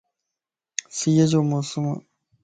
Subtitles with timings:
[0.97, 1.93] سيءَ جو موسم ا